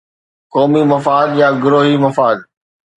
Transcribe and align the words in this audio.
قومي 0.53 0.83
مفاد 0.91 1.29
يا 1.41 1.49
گروهي 1.61 1.97
مفاد؟ 2.05 2.37